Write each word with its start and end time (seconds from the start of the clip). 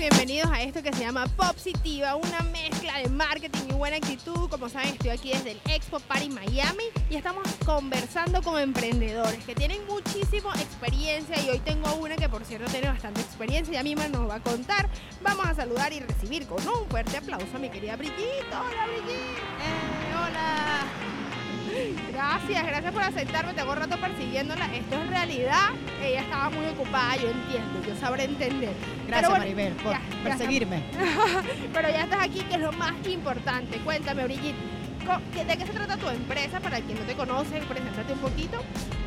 bienvenidos 0.00 0.50
a 0.50 0.62
esto 0.62 0.82
que 0.82 0.94
se 0.94 1.00
llama 1.00 1.26
Positiva, 1.36 2.16
una 2.16 2.40
mezcla 2.52 2.96
de 3.02 3.10
marketing 3.10 3.68
y 3.68 3.72
buena 3.74 3.98
actitud. 3.98 4.48
Como 4.48 4.70
saben, 4.70 4.94
estoy 4.94 5.10
aquí 5.10 5.30
desde 5.30 5.50
el 5.50 5.60
Expo 5.66 6.00
Party 6.00 6.30
Miami 6.30 6.84
y 7.10 7.16
estamos 7.16 7.46
conversando 7.66 8.40
con 8.40 8.58
emprendedores 8.58 9.44
que 9.44 9.54
tienen 9.54 9.86
muchísima 9.86 10.54
experiencia 10.54 11.38
y 11.42 11.50
hoy 11.50 11.58
tengo 11.58 11.92
una 11.96 12.16
que 12.16 12.30
por 12.30 12.46
cierto 12.46 12.70
tiene 12.70 12.88
bastante 12.88 13.20
experiencia, 13.20 13.74
ya 13.74 13.82
misma 13.82 14.08
nos 14.08 14.26
va 14.26 14.36
a 14.36 14.40
contar. 14.40 14.88
Vamos 15.20 15.44
a 15.44 15.54
saludar 15.54 15.92
y 15.92 16.00
recibir 16.00 16.46
con 16.46 16.66
un 16.66 16.88
fuerte 16.88 17.18
aplauso 17.18 17.54
a 17.54 17.58
mi 17.58 17.68
querida 17.68 17.96
Brigitte. 17.96 18.46
Hola 18.48 18.86
Brigitte. 18.86 19.19
Gracias, 22.48 22.66
gracias 22.66 22.92
por 22.92 23.02
aceptarme. 23.02 23.54
Tengo 23.54 23.74
rato 23.74 23.96
persiguiéndola. 23.98 24.64
Esto 24.74 24.96
es 25.02 25.08
realidad. 25.10 25.70
Ella 26.02 26.20
estaba 26.22 26.50
muy 26.50 26.66
ocupada, 26.66 27.16
yo 27.16 27.28
entiendo, 27.30 27.82
yo 27.86 27.94
sabré 27.96 28.24
entender. 28.24 28.72
Gracias, 29.06 29.30
Maribel, 29.30 29.72
por 29.74 29.92
ya, 29.92 30.00
perseguirme. 30.24 30.82
Pero 31.72 31.88
ya 31.90 32.02
estás 32.04 32.22
aquí, 32.22 32.40
que 32.40 32.54
es 32.54 32.60
lo 32.60 32.72
más 32.72 32.94
importante. 33.06 33.78
Cuéntame, 33.78 34.26
¿qué- 34.28 34.54
¿de 35.18 35.56
qué 35.56 35.66
se 35.66 35.72
trata 35.72 35.96
tu 35.96 36.08
empresa? 36.08 36.60
Para 36.60 36.80
quien 36.80 36.98
no 36.98 37.04
te 37.04 37.14
conoce, 37.14 37.60
preséntate 37.62 38.12
un 38.12 38.20
poquito. 38.20 38.58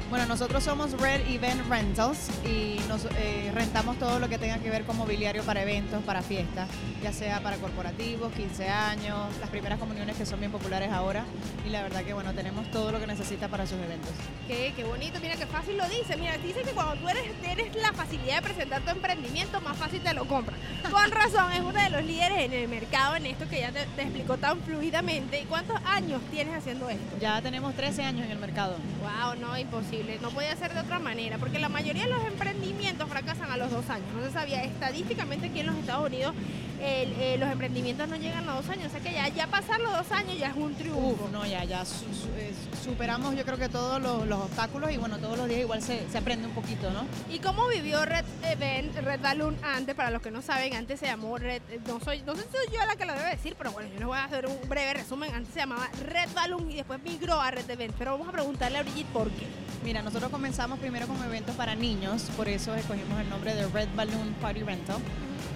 Bueno, 0.10 0.28
nosotros 0.28 0.64
somos 0.64 0.92
Red 0.92 1.28
Event 1.28 1.68
Rentals 1.68 2.30
y 2.46 2.80
nos 2.88 3.06
eh, 3.18 3.52
rentamos 3.52 3.98
todo 3.98 4.20
lo 4.20 4.30
que 4.30 4.38
tenga 4.38 4.60
que 4.60 4.70
ver 4.70 4.84
con 4.84 4.96
mobiliario 4.96 5.42
para 5.44 5.64
eventos, 5.64 6.04
para 6.04 6.22
fiestas, 6.22 6.70
ya 7.02 7.12
sea 7.12 7.42
para 7.42 7.58
corporativos, 7.58 8.32
15 8.34 8.70
años, 8.70 9.18
las 9.40 9.50
primeras 9.50 9.80
comuniones 9.80 10.16
que 10.16 10.28
son 10.28 10.40
bien 10.40 10.52
populares 10.52 10.92
ahora 10.92 11.26
y 11.66 11.70
la 11.70 11.82
verdad 11.82 12.04
que 12.04 12.14
bueno, 12.14 12.32
tenemos 12.34 12.70
todo 12.70 12.92
lo 12.92 13.00
que 13.00 13.08
necesita 13.08 13.48
para 13.48 13.66
sus 13.66 13.80
eventos. 13.80 14.12
Qué, 14.48 14.74
qué 14.76 14.84
bonito, 14.84 15.20
mira 15.20 15.36
qué 15.36 15.48
fácil 15.48 15.78
lo 15.78 15.90
dice. 15.90 16.16
Mira, 16.18 16.38
dice 16.38 16.62
que 16.62 16.72
cuando 16.72 16.96
tú 16.98 17.10
eres, 17.10 17.24
tienes 17.42 17.76
la 17.76 17.92
facilidad 17.94 18.36
de 18.36 18.42
presentar 18.44 18.82
tu 18.84 18.92
emprendimiento, 18.92 19.62
más 19.62 19.78
fácil 19.78 20.00
te 20.02 20.14
lo 20.14 20.26
compran. 20.26 20.60
Con 20.92 21.10
razón, 21.10 21.52
es 21.54 21.62
uno 21.62 21.82
de 21.82 21.90
los 21.90 22.04
líderes 22.04 22.38
en 22.40 22.54
el 22.54 22.68
mercado 22.68 23.16
en 23.16 23.26
esto 23.26 23.50
que 23.50 23.62
ya 23.62 23.72
te, 23.72 23.88
te 23.96 24.04
explicó 24.04 24.38
tan 24.38 24.62
fluidamente. 24.62 25.42
¿Y 25.42 25.46
¿Cuántos 25.46 25.80
años 25.94 26.22
tienes 26.32 26.56
haciendo 26.56 26.90
esto? 26.90 27.18
Ya 27.20 27.42
tenemos 27.42 27.74
13 27.76 28.04
años 28.04 28.26
en 28.26 28.32
el 28.32 28.40
mercado. 28.40 28.76
Wow, 29.02 29.40
no, 29.40 29.58
imposible. 29.58 30.20
No 30.22 30.30
podía 30.30 30.56
ser 30.56 30.74
de 30.74 30.80
otra 30.80 31.00
manera, 31.00 31.38
porque 31.38 31.60
la 31.60 31.70
mayoría 31.70 32.04
de 32.06 32.10
los 32.10 32.26
emprendimientos 32.26 33.08
fracasan 33.10 33.43
a 33.54 33.58
los 33.58 33.72
dos 33.72 33.90
años. 33.90 34.08
No 34.16 34.24
se 34.26 34.32
sabía, 34.32 34.64
estadísticamente 34.64 35.48
aquí 35.48 35.60
en 35.62 35.68
los 35.68 35.76
Estados 35.78 36.08
Unidos 36.08 36.34
el- 36.82 37.14
eh, 37.14 37.38
los 37.40 37.50
emprendimientos 37.50 38.10
no 38.10 38.18
llegan 38.18 38.50
a 38.50 38.56
dos 38.56 38.68
años. 38.68 38.88
O 38.88 38.90
sea 38.90 39.00
que 39.00 39.14
ya, 39.14 39.28
ya 39.30 39.48
pasar 39.48 39.80
los 39.80 39.94
dos 39.94 40.12
años 40.12 40.38
ya 40.38 40.50
es 40.50 40.56
un 40.58 40.74
triunfo. 40.76 41.00
Uf, 41.24 41.32
no, 41.32 41.46
ya, 41.46 41.64
ya 41.64 41.86
su- 41.86 42.00
su- 42.14 42.28
eh, 42.38 42.52
superamos 42.84 43.36
yo 43.38 43.46
creo 43.46 43.58
que 43.58 43.70
todos 43.70 44.02
los, 44.02 44.28
los 44.28 44.42
obstáculos 44.42 44.92
y 44.92 44.98
bueno, 44.98 45.18
todos 45.20 45.38
los 45.38 45.48
días 45.48 45.62
igual 45.62 45.82
se, 45.82 46.06
se 46.10 46.18
aprende 46.18 46.46
un 46.46 46.54
poquito, 46.54 46.92
¿no? 46.92 47.06
¿Y 47.34 47.40
cómo 47.40 47.68
vivió 47.70 48.04
Red 48.04 48.26
Event, 48.44 48.96
Red 48.98 49.22
Balloon 49.22 49.56
antes? 49.64 49.96
Para 49.96 50.10
los 50.10 50.22
que 50.22 50.32
no 50.32 50.42
saben, 50.42 50.74
antes 50.74 51.00
se 51.00 51.06
llamó 51.06 51.38
Red, 51.38 51.62
eh, 51.70 51.80
no 51.88 52.02
soy, 52.02 52.22
no 52.24 52.36
sé 52.36 52.42
si 52.42 52.50
soy 52.58 52.76
yo 52.78 52.86
la 52.86 52.96
que 52.98 53.06
lo 53.06 53.14
debe 53.14 53.30
decir, 53.30 53.56
pero 53.58 53.72
bueno, 53.72 53.88
yo 53.94 54.00
les 54.00 54.08
voy 54.08 54.18
a 54.18 54.26
hacer 54.26 54.46
un 54.48 54.58
breve 54.68 54.94
resumen. 54.96 55.34
Antes 55.34 55.54
se 55.54 55.60
llamaba 55.62 55.88
Red 56.06 56.30
Balloon 56.36 56.70
y 56.70 56.76
después 56.76 57.00
migró 57.04 57.40
a 57.40 57.50
Red 57.52 57.70
Event. 57.70 57.96
Pero 57.98 58.12
vamos 58.12 58.28
a 58.28 58.32
preguntarle 58.34 58.80
a 58.80 58.84
Brigitte 58.84 59.08
por 59.14 59.30
qué. 59.32 59.48
Mira, 59.84 60.02
nosotros 60.02 60.32
comenzamos 60.32 60.80
primero 60.80 61.08
con 61.08 61.22
eventos 61.24 61.56
para 61.56 61.76
niños, 61.76 62.30
por 62.38 62.48
eso 62.48 62.74
escogimos 62.74 63.20
el 63.20 63.30
nombre 63.30 63.54
de 63.54 63.68
Red 63.68 63.90
Balloon 63.96 64.34
Party 64.42 64.64
Rental. 64.64 64.96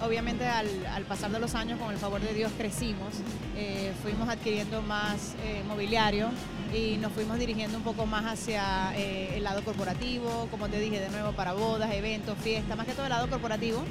Obviamente 0.02 0.46
al, 0.46 0.68
al 0.86 1.04
pasar 1.04 1.30
de 1.30 1.40
los 1.40 1.54
años, 1.54 1.78
con 1.80 1.90
el 1.90 1.96
favor 1.96 2.20
de 2.20 2.34
Dios, 2.34 2.52
crecimos, 2.58 3.14
eh, 3.56 3.90
fuimos 4.02 4.28
adquiriendo 4.28 4.82
más 4.82 5.34
eh, 5.42 5.62
mobiliario 5.66 6.28
y 6.74 6.96
nos 6.98 7.12
fuimos 7.12 7.38
dirigiendo 7.38 7.78
un 7.78 7.84
poco 7.84 8.04
más 8.06 8.24
hacia 8.26 8.92
eh, 8.96 9.34
el 9.36 9.44
lado 9.44 9.62
corporativo, 9.64 10.48
como 10.50 10.68
te 10.68 10.78
dije, 10.78 11.00
de 11.00 11.08
nuevo 11.10 11.32
para 11.32 11.52
bodas, 11.54 11.90
eventos, 11.92 12.36
fiestas, 12.38 12.76
más 12.76 12.86
que 12.86 12.92
todo 12.92 13.04
el 13.06 13.10
lado 13.10 13.28
corporativo 13.30 13.82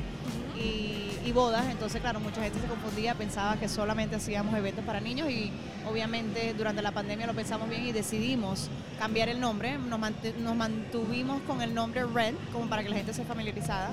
y, 0.55 1.09
y 1.25 1.31
bodas. 1.33 1.65
Entonces, 1.69 2.01
claro, 2.01 2.19
mucha 2.19 2.41
gente 2.41 2.59
se 2.59 2.67
confundía, 2.67 3.15
pensaba 3.15 3.57
que 3.57 3.67
solamente 3.69 4.15
hacíamos 4.15 4.55
eventos 4.55 4.83
para 4.85 4.99
niños 4.99 5.29
y 5.29 5.51
obviamente 5.89 6.53
durante 6.53 6.81
la 6.81 6.91
pandemia 6.91 7.25
lo 7.27 7.33
pensamos 7.33 7.69
bien 7.69 7.85
y 7.85 7.91
decidimos 7.91 8.69
cambiar 8.99 9.29
el 9.29 9.39
nombre. 9.39 9.77
Nos, 9.77 9.99
mant- 9.99 10.35
nos 10.37 10.55
mantuvimos 10.55 11.41
con 11.43 11.61
el 11.61 11.73
nombre 11.73 12.03
Red, 12.05 12.35
como 12.53 12.67
para 12.67 12.83
que 12.83 12.89
la 12.89 12.95
gente 12.95 13.13
se 13.13 13.23
familiarizara. 13.23 13.89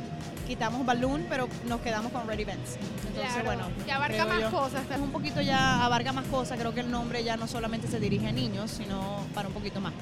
Quitamos 0.47 0.84
Balloon, 0.84 1.25
pero 1.31 1.49
nos 1.67 1.81
quedamos 1.81 2.12
con 2.12 2.27
Red 2.27 2.41
Events. 2.41 2.77
Entonces, 3.06 3.33
Claro, 3.33 3.44
bueno. 3.44 3.62
que 3.84 3.93
abarca 3.93 4.27
más 4.27 4.41
yo- 4.41 4.50
cosas. 4.50 4.83
es 4.91 4.99
un 5.00 5.11
poquito 5.11 5.41
ya 5.41 5.84
abarca 5.84 6.12
más 6.12 6.27
cosas, 6.27 6.59
creo 6.59 6.75
que 6.75 6.81
el 6.81 6.91
nombre 6.91 7.25
ya 7.25 7.37
no 7.37 7.47
solamente 7.47 7.89
se 7.89 7.99
dirige 8.00 8.28
a 8.28 8.33
niños, 8.33 8.74
sino 8.75 9.25
para 9.35 9.49
un 9.49 9.55
poquito 9.55 9.81
más. 9.81 9.93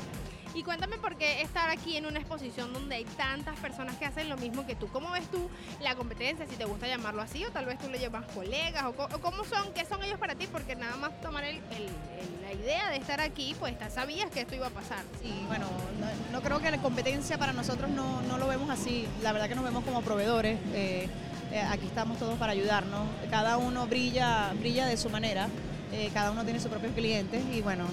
Y 0.54 0.64
cuéntame 0.64 0.98
por 0.98 1.16
qué 1.16 1.40
estar 1.40 1.70
aquí 1.70 1.96
en 1.96 2.04
una 2.04 2.18
exposición 2.18 2.74
donde 2.74 2.96
hay 2.96 3.04
tantas 3.04 3.56
personas 3.58 3.96
que 3.96 4.04
hacen 4.04 4.28
lo 4.28 4.36
mismo 4.36 4.66
que 4.66 4.76
tú. 4.76 4.86
¿Cómo 4.88 5.10
ves 5.10 5.26
tú 5.30 5.48
la 5.80 5.94
competencia? 5.94 6.46
Si 6.46 6.56
te 6.56 6.66
gusta 6.66 6.86
llamarlo 6.86 7.22
así, 7.22 7.42
o 7.46 7.50
tal 7.50 7.64
vez 7.64 7.78
tú 7.78 7.88
le 7.88 7.98
llevas 7.98 8.26
colegas, 8.34 8.84
o, 8.84 8.92
cómo 9.20 9.44
son, 9.44 9.72
qué 9.74 9.86
son 9.86 10.02
ellos 10.04 10.18
para 10.18 10.34
ti, 10.34 10.46
porque 10.52 10.76
nada 10.76 10.94
más 10.96 11.18
tomar 11.22 11.44
el- 11.44 11.56
el- 11.56 11.84
el- 11.84 12.42
la 12.42 12.52
idea 12.52 12.90
de 12.90 12.96
estar 12.98 13.22
aquí, 13.22 13.56
pues 13.58 13.74
sabías 13.94 14.30
que 14.30 14.42
esto 14.42 14.54
iba 14.54 14.66
a 14.66 14.70
pasar. 14.70 15.02
Sí, 15.22 15.32
bueno, 15.48 15.64
no, 15.98 16.06
no 16.32 16.42
creo 16.42 16.60
que 16.60 16.70
la 16.70 16.78
competencia 16.82 17.38
para 17.38 17.54
nosotros 17.54 17.88
no, 17.90 18.20
no 18.20 18.36
lo 18.36 18.46
vemos 18.46 18.68
así. 18.68 19.06
La 19.22 19.32
verdad 19.32 19.48
que 19.48 19.54
nos 19.54 19.64
vemos 19.64 19.84
como 19.84 20.02
proveedores. 20.02 20.58
eh, 20.74 21.08
eh, 21.50 21.60
aquí 21.70 21.86
estamos 21.86 22.18
todos 22.18 22.38
para 22.38 22.52
ayudarnos. 22.52 23.06
Cada 23.30 23.56
uno 23.56 23.86
brilla, 23.86 24.52
brilla 24.58 24.84
de 24.86 24.98
su 24.98 25.08
manera. 25.08 25.48
eh, 25.94 26.10
cada 26.14 26.30
uno 26.30 26.42
tiene 26.44 26.58
sus 26.60 26.70
propios 26.70 26.94
clientes 26.94 27.42
y 27.52 27.60
bueno, 27.60 27.84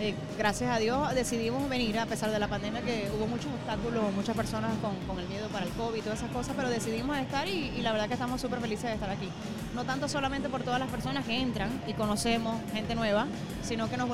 eh, 0.00 0.14
gracias 0.36 0.70
a 0.70 0.78
Dios 0.78 1.14
decidimos 1.14 1.68
venir 1.68 1.98
a 1.98 2.06
pesar 2.06 2.30
de 2.30 2.38
la 2.38 2.48
pandemia 2.48 2.82
que 2.82 3.10
hubo 3.16 3.26
muchos 3.26 3.46
obstáculos, 3.46 4.12
muchas 4.12 4.36
personas 4.36 4.72
con, 4.80 5.18
el 5.18 5.28
miedo 5.28 5.46
para 5.48 5.66
el 5.66 5.72
COVID 5.72 5.98
y 5.98 6.02
todas 6.02 6.18
esas 6.18 6.32
cosas, 6.32 6.54
pero 6.56 6.68
decidimos 6.68 7.16
estar 7.18 7.46
y, 7.48 7.80
la 7.80 7.92
verdad 7.92 8.08
que 8.08 8.14
estamos 8.14 8.40
súper 8.40 8.60
felices 8.60 8.84
de 8.84 8.94
estar 8.94 9.10
aquí. 9.10 9.28
No 9.74 9.84
tanto 9.84 10.08
solamente 10.08 10.48
por 10.48 10.62
todas 10.62 10.80
las 10.80 10.88
personas 10.88 11.24
que 11.24 11.40
entran 11.40 11.70
y 11.86 11.92
conocemos 11.92 12.56
gente 12.72 12.94
nueva, 12.94 13.26
sino 13.62 13.88
que 13.88 13.96
nos- 13.96 14.08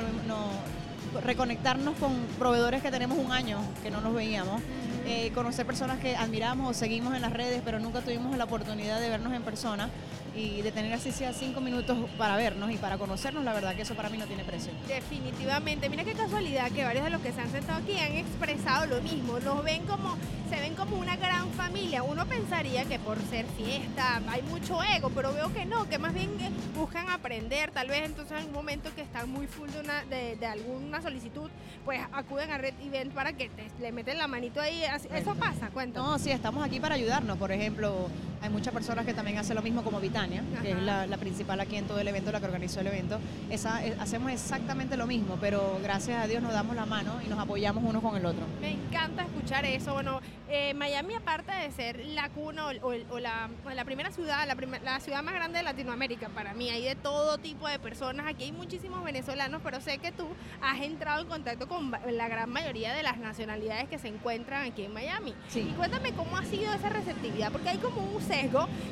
reconectarnos 1.25 1.97
con 1.97 2.13
proveedores 2.39 2.83
que 2.83 2.91
tenemos 2.91 3.19
un 3.19 3.33
año 3.33 3.59
que 3.83 3.91
no 3.91 4.01
nos 4.01 4.15
veíamos, 4.15 4.63
eh, 5.07 5.33
conocer 5.35 5.67
personas 5.67 5.99
que 5.99 6.15
admiramos 6.15 6.71
o 6.71 6.75
seguimos 6.75 7.15
en 7.15 7.23
las 7.23 7.33
redes, 7.33 7.63
pero 7.65 7.81
nunca 7.81 8.01
tuvimos 8.01 8.37
la 8.37 8.45
oportunidad 8.45 9.01
de 9.01 9.09
vernos 9.09 9.33
en 9.33 9.43
persona 9.43 9.89
y 10.35 10.63
de 10.63 10.71
tener 10.73 10.93
así 10.93 11.13
sea 11.13 11.33
cinco 11.33 11.61
minutos 11.61 11.97
para 12.17 12.37
vernos 12.37 12.71
y 12.71 12.77
para 12.77 12.99
conocernos, 12.99 13.45
la 13.45 13.53
verdad 13.53 13.75
que 13.75 13.83
eso 13.83 13.95
para 13.95 14.09
mí 14.11 14.19
no 14.19 14.27
tiene 14.27 14.45
precio. 14.45 14.73
Definitivamente. 14.89 15.89
Mira 15.89 16.05
qué 16.05 16.13
casualidad 16.13 16.71
que 16.71 16.85
varios 16.85 17.05
de 17.05 17.11
los 17.11 17.21
que 17.21 17.33
se 17.33 17.41
han 17.41 17.51
sentado 17.51 17.81
aquí 17.83 17.99
han 17.99 18.13
expresado 18.17 18.87
lo 18.87 19.01
mismo. 19.03 19.39
Nos 19.41 19.65
ven 19.65 19.85
como, 19.87 20.17
se 20.49 20.57
ven 20.61 20.75
como 20.75 20.97
una 20.97 21.17
gran 21.17 21.51
familia. 21.53 22.03
Uno 22.03 22.27
pensaría 22.27 22.85
que 22.85 22.99
por 22.99 23.19
ser 23.29 23.45
fiesta 23.57 24.21
hay 24.29 24.43
mucho 24.43 24.83
ego, 24.83 25.11
pero 25.11 25.33
veo 25.33 25.53
que 25.53 25.65
no, 25.67 25.89
que 25.89 25.99
más 25.99 26.15
bien 26.15 26.31
eh, 26.41 26.51
buscan 26.75 27.09
aprender. 27.09 27.71
Tal 27.71 27.89
vez 27.89 28.03
entonces 28.05 28.39
en 28.41 28.47
un 28.47 28.53
momento 28.53 28.91
que 28.95 29.03
están 29.03 29.29
muy 29.31 29.47
full 29.47 29.69
de, 29.71 29.81
una, 29.81 30.05
de, 30.05 30.37
de 30.37 30.47
alguna 30.47 31.03
solicitud, 31.03 31.51
pues 31.85 32.01
acuden 32.13 32.51
a 32.51 32.59
Red 32.59 32.75
Event 32.83 33.13
para 33.13 33.33
que 33.33 33.49
te- 33.49 33.71
le 33.81 33.93
meten 33.93 34.19
la 34.19 34.27
manito 34.29 34.61
ahí. 34.61 34.83
Eso 35.13 35.35
pasa, 35.35 35.69
cuéntame. 35.71 36.07
No, 36.07 36.19
sí, 36.19 36.31
estamos 36.31 36.65
aquí 36.65 36.79
para 36.79 36.95
ayudarnos. 36.95 37.37
Por 37.37 37.53
ejemplo, 37.53 38.09
hay 38.43 38.49
muchas 38.51 38.73
personas 38.73 39.05
que 39.05 39.12
también 39.15 39.39
hacen 39.39 39.55
lo 39.56 39.62
mismo 39.62 39.83
como 39.84 40.01
Vitania, 40.01 40.43
que 40.62 40.71
es 40.71 40.77
Ajá. 40.77 40.84
la, 40.84 41.06
la 41.06 41.17
principal 41.19 41.61
aquí 41.61 41.77
en 41.77 41.87
todo 41.87 41.99
el 42.01 42.09
evento, 42.09 42.33
la 42.33 42.41
que 42.41 42.47
organizó 42.47 42.81
el 42.81 42.87
evento. 42.87 43.19
Esa, 43.51 43.84
eh, 43.84 43.95
hacemos 44.01 44.33
exactamente 44.33 44.97
lo 44.97 45.06
mismo, 45.06 45.37
pero 45.41 45.78
gracias 45.83 46.23
a 46.25 46.27
Dios 46.27 46.43
nos 46.43 46.53
damos 46.53 46.75
la 46.77 46.87
mano 46.87 47.15
y 47.25 47.28
nos 47.28 47.39
apoyamos 47.39 47.84
uno 47.84 48.01
con 48.01 48.17
el 48.17 48.25
otro. 48.25 48.43
Me 48.61 48.73
encanta 48.73 49.23
escuchar 49.25 49.65
eso. 49.67 49.93
Bueno, 49.93 50.21
eh, 50.49 50.75
Miami, 50.75 51.15
aparte 51.15 51.53
de 51.53 51.71
ser 51.71 52.05
la 52.06 52.28
cuna 52.31 52.67
o, 52.67 52.71
o- 52.89 53.15
o 53.15 53.19
la, 53.21 53.49
o 53.65 53.71
la 53.71 53.84
primera 53.84 54.11
ciudad, 54.11 54.47
la, 54.47 54.57
primer- 54.57 54.83
la 54.83 54.99
ciudad 55.01 55.22
más 55.22 55.34
grande 55.34 55.59
de 55.59 55.65
Latinoamérica, 55.65 56.28
para 56.31 56.55
mí 56.55 56.71
hay 56.71 56.83
de 56.84 56.95
todo 56.97 57.39
tipo 57.39 57.69
de 57.69 57.78
personas. 57.78 58.27
Aquí 58.27 58.45
hay 58.45 58.53
muchísimos 58.53 59.05
venezolanos, 59.05 59.61
pero 59.62 59.81
sé 59.81 59.99
que 59.99 60.12
tú 60.12 60.27
has 60.62 60.81
entrado 60.81 61.22
en 61.22 61.28
contacto 61.28 61.69
con 61.69 61.91
la 62.11 62.28
gran 62.28 62.51
mayoría 62.51 62.95
de 62.95 63.03
las 63.03 63.19
nacionalidades 63.19 63.89
que 63.89 63.99
se 63.99 64.09
encuentran 64.09 64.67
aquí 64.71 64.84
en 64.84 64.93
Miami. 64.95 65.34
Sí. 65.49 65.61
Y 65.71 65.72
cuéntame 65.75 66.12
cómo 66.12 66.37
ha 66.37 66.45
sido 66.45 66.72
esa 66.72 66.89
receptividad, 66.89 67.53
porque 67.53 67.69
hay 67.69 67.78
como 67.78 68.01
un 68.03 68.21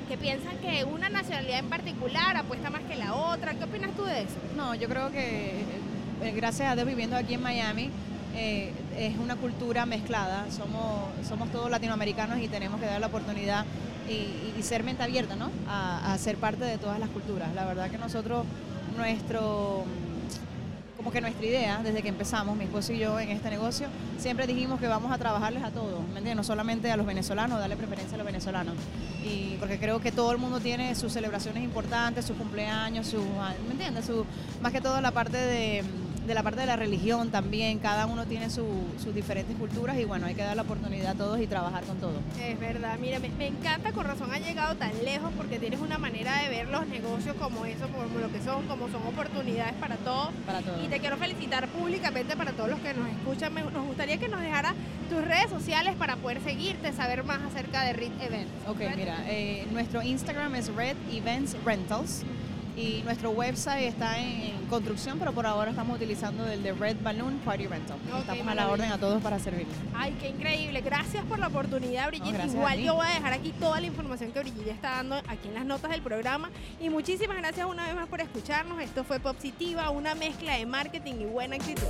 que 0.08 0.16
piensan 0.16 0.56
que 0.58 0.84
una 0.84 1.08
nacionalidad 1.08 1.60
en 1.60 1.68
particular 1.68 2.36
apuesta 2.36 2.70
más 2.70 2.82
que 2.82 2.96
la 2.96 3.14
otra. 3.14 3.54
¿Qué 3.54 3.64
opinas 3.64 3.92
tú 3.94 4.02
de 4.02 4.22
eso? 4.22 4.34
No, 4.56 4.74
yo 4.74 4.88
creo 4.88 5.12
que 5.12 5.60
eh, 6.22 6.32
gracias 6.34 6.72
a 6.72 6.74
Dios 6.74 6.88
viviendo 6.88 7.16
aquí 7.16 7.34
en 7.34 7.42
Miami 7.42 7.88
eh, 8.34 8.72
es 8.96 9.16
una 9.16 9.36
cultura 9.36 9.86
mezclada. 9.86 10.46
Somos, 10.50 11.04
somos 11.28 11.52
todos 11.52 11.70
latinoamericanos 11.70 12.40
y 12.40 12.48
tenemos 12.48 12.80
que 12.80 12.86
dar 12.86 13.00
la 13.00 13.06
oportunidad 13.06 13.64
y, 14.08 14.60
ser 14.60 14.82
mente 14.82 15.04
abierta, 15.04 15.36
¿no? 15.36 15.52
A 15.68 16.16
ser 16.18 16.36
parte 16.36 16.64
de 16.64 16.78
todas 16.78 16.98
las 16.98 17.08
culturas. 17.10 17.54
La 17.54 17.64
verdad 17.64 17.88
que 17.92 17.96
nosotros, 17.96 18.44
nuestro 18.96 19.84
que 21.10 21.20
nuestra 21.20 21.44
idea, 21.44 21.80
desde 21.82 22.02
que 22.02 22.08
empezamos, 22.08 22.56
mi 22.56 22.64
esposo 22.64 22.92
y 22.92 22.98
yo 22.98 23.18
en 23.20 23.30
este 23.30 23.50
negocio, 23.50 23.88
siempre 24.18 24.46
dijimos 24.46 24.80
que 24.80 24.86
vamos 24.86 25.12
a 25.12 25.18
trabajarles 25.18 25.62
a 25.62 25.70
todos, 25.70 26.00
¿me 26.00 26.18
entiendes? 26.18 26.36
No 26.36 26.44
solamente 26.44 26.90
a 26.90 26.96
los 26.96 27.06
venezolanos, 27.06 27.58
darle 27.58 27.76
preferencia 27.76 28.14
a 28.14 28.18
los 28.18 28.26
venezolanos. 28.26 28.74
Y 29.24 29.56
porque 29.58 29.78
creo 29.78 30.00
que 30.00 30.12
todo 30.12 30.32
el 30.32 30.38
mundo 30.38 30.60
tiene 30.60 30.94
sus 30.94 31.12
celebraciones 31.12 31.62
importantes, 31.62 32.24
sus 32.24 32.36
cumpleaños, 32.36 33.06
sus, 33.06 33.22
¿me 33.66 33.72
entiendes? 33.72 34.06
Su, 34.06 34.24
más 34.60 34.72
que 34.72 34.80
todo 34.80 35.00
la 35.00 35.10
parte 35.10 35.36
de, 35.36 35.84
de 36.28 36.34
la 36.34 36.42
parte 36.44 36.60
de 36.60 36.66
la 36.66 36.76
religión 36.76 37.30
también. 37.30 37.78
Cada 37.78 38.06
uno 38.06 38.26
tiene 38.26 38.50
su- 38.50 38.84
sus 39.02 39.14
diferentes 39.14 39.56
culturas 39.56 39.96
y 39.98 40.04
bueno, 40.04 40.26
hay 40.26 40.34
que 40.34 40.42
dar 40.42 40.54
la 40.54 40.62
oportunidad 40.62 41.12
a 41.12 41.14
todos 41.14 41.40
y 41.40 41.46
trabajar 41.46 41.82
con 41.84 41.96
todos. 41.96 42.20
Es 42.40 42.60
verdad, 42.60 42.98
mira, 43.00 43.18
me, 43.18 43.30
me 43.30 43.46
encanta, 43.48 43.92
con 43.92 44.04
razón 44.06 44.30
ha 44.32 44.38
llegado 44.38 44.76
tan 44.76 44.92
lejos 45.04 45.32
porque 45.36 45.58
tienes 45.58 45.80
una 45.80 45.98
manera 45.98 46.42
de 46.42 46.48
ver 46.50 46.68
los 46.68 46.86
negocios 46.86 47.34
como 47.36 47.64
eso, 47.64 47.88
como 47.88 48.18
lo 48.20 48.30
que 48.30 48.40
son, 48.42 48.66
como 48.68 48.88
son 48.90 49.02
oportunidades 49.06 49.74
para 49.80 49.96
todos. 49.96 50.28
Para 50.46 50.60
todos. 50.60 50.84
Y 50.84 50.88
te 50.88 51.00
quiero 51.00 51.16
felicitar 51.16 51.66
públicamente 51.68 52.36
para 52.36 52.52
todos 52.52 52.70
los 52.70 52.78
que 52.80 52.94
nos 52.94 53.08
escuchan. 53.08 53.52
Me- 53.54 53.62
nos 53.62 53.86
gustaría 53.86 54.18
que 54.18 54.28
nos 54.28 54.40
dejara 54.40 54.74
tus 55.08 55.24
redes 55.24 55.48
sociales 55.48 55.94
para 55.98 56.16
poder 56.16 56.42
seguirte, 56.42 56.92
saber 56.92 57.24
más 57.24 57.40
acerca 57.42 57.82
de 57.84 57.94
RIT 57.94 58.12
Events. 58.20 58.50
Ok, 58.68 58.78
Red- 58.80 58.96
mira, 58.96 59.16
eh, 59.26 59.66
nuestro 59.72 60.02
Instagram 60.02 60.54
es 60.56 60.68
Red 60.74 60.96
Events 61.10 61.56
Rentals 61.64 62.22
y 62.78 63.02
nuestro 63.02 63.30
website 63.30 63.88
está 63.88 64.18
en, 64.18 64.56
construcción, 64.68 65.18
pero 65.18 65.32
por 65.32 65.46
ahora 65.46 65.70
estamos 65.70 65.96
utilizando 65.96 66.46
el 66.46 66.62
de 66.62 66.72
Red 66.72 66.98
Balloon 67.02 67.38
Party 67.38 67.66
Rental. 67.66 67.96
Estamos 68.20 68.46
a 68.46 68.54
la 68.54 68.68
orden 68.68 68.92
a 68.92 68.98
todos 68.98 69.22
para 69.22 69.38
servirles. 69.38 69.74
Ay, 69.94 70.14
qué 70.20 70.28
increíble. 70.28 70.82
Gracias 70.82 71.24
por 71.24 71.38
la 71.38 71.46
oportunidad, 71.46 72.08
Brigitte. 72.08 72.44
Igual 72.44 72.78
yo 72.78 72.94
voy 72.94 73.06
a 73.06 73.14
dejar 73.14 73.32
aquí 73.32 73.52
toda 73.58 73.80
la 73.80 73.86
información 73.86 74.30
que 74.30 74.40
Brigitte 74.40 74.68
está 74.68 74.90
dando 74.90 75.16
aquí 75.26 75.48
en 75.48 75.54
las 75.54 75.64
notas 75.64 75.90
del 75.90 76.02
programa. 76.02 76.50
Y 76.80 76.90
muchísimas 76.90 77.38
gracias 77.38 77.66
una 77.66 77.86
vez 77.86 77.94
más 77.94 78.08
por 78.08 78.20
escucharnos. 78.20 78.78
Esto 78.80 79.04
fue 79.04 79.18
Popsitiva, 79.20 79.88
una 79.88 80.14
mezcla 80.14 80.56
de 80.56 80.66
marketing 80.66 81.14
y 81.20 81.24
buena 81.24 81.56
actitud. 81.56 81.86